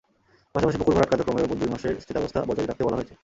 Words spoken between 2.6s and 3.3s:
রাখতে বলা হয়েছে।